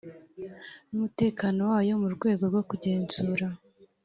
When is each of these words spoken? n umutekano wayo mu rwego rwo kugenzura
n 0.89 0.91
umutekano 0.95 1.59
wayo 1.71 1.93
mu 2.01 2.07
rwego 2.15 2.43
rwo 2.51 2.61
kugenzura 2.69 3.47